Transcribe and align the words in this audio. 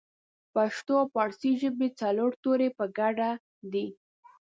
پښتو 0.53 0.93
او 1.01 1.05
پارسۍ 1.15 1.51
ژبې 1.61 1.87
څلور 1.99 2.31
توري 2.43 2.69
په 2.77 2.85
ګډه 2.97 3.29
دي 3.73 3.87